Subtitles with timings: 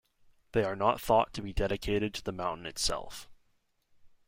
[0.53, 3.29] They are not thought to be dedicated to the mountain itself.